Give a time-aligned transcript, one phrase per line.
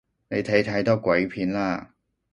[0.31, 1.89] 你睇太多鬼片喇